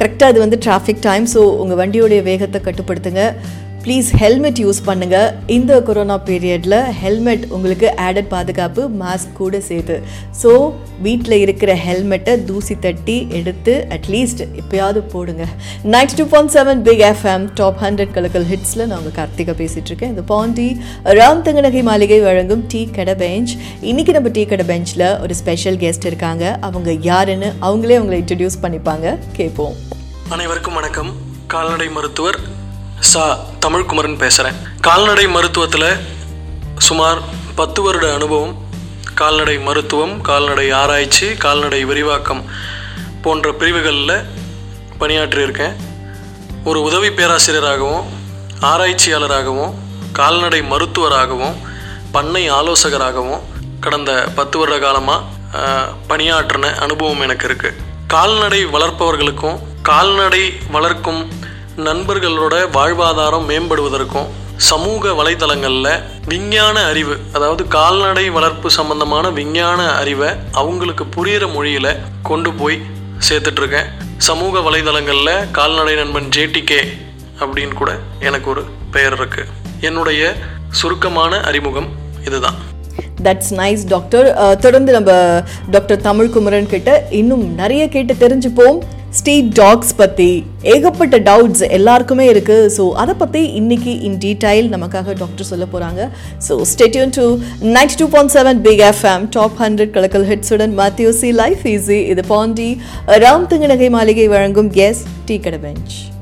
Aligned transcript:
கரெக்டாக 0.00 0.32
அது 0.32 0.38
வந்து 0.44 0.58
டிராஃபிக் 0.64 1.04
டைம் 1.06 1.24
ஸோ 1.34 1.40
உங்கள் 1.62 1.78
வண்டியோடைய 1.80 2.22
வேகத்தை 2.30 2.58
கட்டுப்படுத்துங்க. 2.66 3.22
ப்ளீஸ் 3.88 4.08
ஹெல்மெட் 4.20 4.58
யூஸ் 4.62 4.78
பண்ணுங்கள் 4.86 5.28
இந்த 5.54 5.74
கொரோனா 5.88 6.16
பீரியடில் 6.26 6.74
ஹெல்மெட் 7.02 7.44
உங்களுக்கு 7.56 7.86
ஆடட் 8.06 8.28
பாதுகாப்பு 8.32 8.82
மாஸ்க் 9.02 9.30
கூட 9.38 9.58
சேர்த்து 9.68 9.96
ஸோ 10.40 10.50
வீட்டில் 11.06 11.36
இருக்கிற 11.44 11.74
ஹெல்மெட்டை 11.84 12.34
தூசி 12.48 12.74
தட்டி 12.86 13.16
எடுத்து 13.38 13.74
அட்லீஸ்ட் 13.96 14.42
எப்பயாவது 14.60 15.00
போடுங்க. 15.12 15.44
Ninety 15.94 16.18
two 16.20 16.26
point 16.34 16.52
seven 16.56 16.82
Big 16.88 17.02
FM 17.12 17.46
top 17.60 17.80
hundred 17.84 18.12
கலக்கல் 18.18 18.46
ஹிட்ஸில் 18.50 18.84
நான் 18.88 18.98
உங்கள் 19.00 19.16
கார்த்திகா 19.20 19.54
பேசிகிட்ருக்கேன் 19.62 20.12
இந்த 20.14 20.24
பாண்டி 20.32 20.68
ராம் 21.20 21.42
தங்கநகை 21.48 21.82
மாளிகை 21.90 22.20
வழங்கும் 22.28 22.66
டீ 22.74 22.82
கடை 22.98 23.16
பெஞ்ச் 23.24 23.54
இன்னைக்கு 23.92 24.18
நம்ம 24.18 24.34
டீ 24.36 24.44
கடை 24.52 24.68
பெஞ்சில் 24.72 25.06
ஒரு 25.24 25.36
ஸ்பெஷல் 25.40 25.80
கெஸ்ட் 25.86 26.08
இருக்காங்க. 26.10 26.44
அவங்க 26.68 26.98
யாருன்னு 27.10 27.50
அவங்களே 27.70 27.98
அவங்களை 28.02 28.20
இன்ட்ரடியூஸ் 28.24 28.62
பண்ணிப்பாங்க. 28.66 29.16
கேட்போம் 29.40 29.74
அனைவருக்கும் 30.36 30.78
வணக்கம். 30.82 31.12
கால்நடை 31.54 31.90
மருத்துவர் 31.98 32.40
சா 33.00 33.38
தமிழ்குமரன் 33.60 34.16
பேசுகிறேன் 34.16 34.56
கால்நடை 34.80 35.26
மருத்துவத்தில் 35.26 36.00
சுமார் 36.78 37.20
பத்து 37.54 37.82
வருட 37.82 38.14
அனுபவம். 38.14 38.54
கால்நடை 39.14 39.58
மருத்துவம் 39.58 40.20
கால்நடை 40.20 40.70
ஆராய்ச்சி 40.70 41.26
கால்நடை 41.34 41.84
விரிவாக்கம் 41.84 42.42
போன்ற 43.22 43.52
பிரிவுகளில் 43.52 44.24
பணியாற்றியிருக்கேன். 45.00 45.74
ஒரு 46.64 46.82
உதவி 46.82 47.10
பேராசிரியராகவும் 47.10 48.04
ஆராய்ச்சியாளராகவும் 48.60 49.74
கால்நடை 50.12 50.60
மருத்துவராகவும் 50.62 51.56
பண்ணை 52.12 52.50
ஆலோசகராகவும் 52.50 53.42
கடந்த 53.80 54.28
பத்து 54.34 54.58
வருட 54.58 54.78
காலமாக 54.78 55.22
பணியாற்றின 56.08 56.74
அனுபவம் 56.78 57.20
எனக்கு 57.20 57.48
இருக்குது 57.48 57.76
கால்நடை 58.06 58.64
வளர்ப்பவர்களுக்கும் 58.64 59.58
கால்நடை 59.82 60.42
வளர்க்கும் 60.70 61.28
நண்பர்களோட 61.86 62.54
வாழ்வாதாரம் 62.76 63.44
மேம்படுவதற்கும் 63.48 64.30
சமூக 64.68 65.10
வலைதளங்களில் 65.18 66.00
விஞ்ஞான 66.30 66.76
அறிவு 66.84 67.16
அதாவது 67.32 67.62
கால்நடை 67.74 68.24
வளர்ப்பு 68.36 68.68
சம்பந்தமான 68.76 69.30
விஞ்ஞான 69.36 69.80
அறிவை 70.00 70.30
அவங்களுக்கு 70.52 71.04
புரிகிற 71.16 71.44
மொழியில் 71.52 71.90
கொண்டு 72.22 72.52
போய் 72.52 72.78
சேர்த்துட்ருக்கேன். 73.28 73.88
சமூக 74.28 74.62
வலைதளங்களில் 74.66 75.32
கால்நடை 75.58 75.94
நண்பன் 75.94 76.28
ஜேடிகே 76.36 76.80
அப்படின்னு 77.42 77.76
கூட 77.82 77.92
எனக்கு 78.28 78.50
ஒரு 78.50 78.64
பெயர் 78.90 79.16
இருக்குது 79.20 79.48
என்னுடைய 79.80 80.34
சுருக்கமான 80.80 81.40
அறிமுகம் 81.50 81.88
இதுதான். 82.26 82.58
தட்ஸ் 83.22 83.54
நைஸ் 83.62 83.88
டாக்டர் 83.94 84.28
தொடர்ந்து 84.58 84.92
நம்ம 84.92 85.12
டாக்டர் 85.70 86.04
தமிழ்குமரன் 86.10 86.72
கிட்ட 86.74 86.90
இன்னும் 87.22 87.46
நிறைய 87.54 87.88
கேட்டு 87.88 88.14
தெரிஞ்சுப்போம். 88.24 88.78
ஸ்ட்ரீட் 89.12 89.52
டாக்ஸ் 89.54 89.96
பற்றி 89.96 90.44
ஏகப்பட்ட 90.62 91.16
டவுட்ஸ் 91.18 91.62
எல்லாருக்குமே 91.68 92.26
இருக்குது 92.32 92.66
ஸோ 92.68 92.92
அதை 92.94 93.14
பற்றி 93.14 93.42
இன்னைக்கு 93.54 93.92
இன் 94.00 94.18
டீடைல் 94.18 94.68
நமக்காக 94.68 95.14
டாக்டர் 95.14 95.48
சொல்ல 95.48 95.64
போகிறாங்க 95.64 96.00
so 96.48 96.56
stay tuned 96.64 97.14
to 97.16 97.38
ninety 97.68 97.94
two 97.94 98.08
point 98.08 98.30
seven 98.30 98.60
Big 98.62 98.80
FM 98.80 99.24
top 99.30 99.56
hundred 99.60 99.90
கலக்கல் 99.90 100.24
ஹிட்ஸுடன் 100.24 100.74
மாத்தியோ 100.74 101.12
லைஃப் 101.34 101.64
ஈஸி 101.66 102.06
இது 102.06 102.24
பாண்டி 102.28 102.70
ராம் 103.06 103.48
திங்கநகை 103.48 103.90
மாளிகை 103.90 104.28
வழங்கும் 104.28 104.70
கெஸ் 104.70 105.04
டீ 105.24 105.38
கடை 105.38 105.58
பெஞ்ச் 105.58 106.17